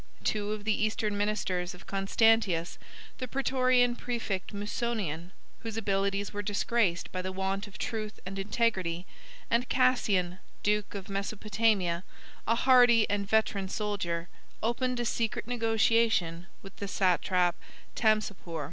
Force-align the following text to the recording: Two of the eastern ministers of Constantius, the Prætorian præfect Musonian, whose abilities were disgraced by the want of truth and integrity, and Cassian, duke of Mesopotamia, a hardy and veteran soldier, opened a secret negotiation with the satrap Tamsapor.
Two 0.23 0.51
of 0.51 0.63
the 0.63 0.73
eastern 0.83 1.15
ministers 1.15 1.75
of 1.75 1.85
Constantius, 1.85 2.79
the 3.19 3.27
Prætorian 3.27 3.95
præfect 3.95 4.51
Musonian, 4.51 5.29
whose 5.59 5.77
abilities 5.77 6.33
were 6.33 6.41
disgraced 6.41 7.11
by 7.11 7.21
the 7.21 7.31
want 7.31 7.67
of 7.67 7.77
truth 7.77 8.19
and 8.25 8.39
integrity, 8.39 9.05
and 9.51 9.69
Cassian, 9.69 10.39
duke 10.63 10.95
of 10.95 11.07
Mesopotamia, 11.07 12.03
a 12.47 12.55
hardy 12.55 13.07
and 13.11 13.29
veteran 13.29 13.69
soldier, 13.69 14.27
opened 14.63 14.99
a 14.99 15.05
secret 15.05 15.45
negotiation 15.45 16.47
with 16.63 16.75
the 16.77 16.87
satrap 16.87 17.55
Tamsapor. 17.93 18.59